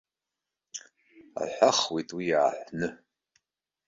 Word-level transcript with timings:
Аҳәахуеит 1.41 2.09
уа 2.15 2.21
иааҳәны. 2.29 2.87